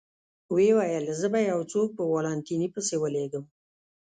[0.55, 3.45] ویې ویل: زه به یو څوک په والنتیني پسې ولېږم.